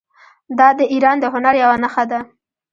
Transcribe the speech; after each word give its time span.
دا 0.59 0.67
د 0.79 0.81
ایران 0.93 1.17
د 1.21 1.25
هنر 1.33 1.55
یوه 1.63 1.75
نښه 1.83 2.03
ده. 2.11 2.19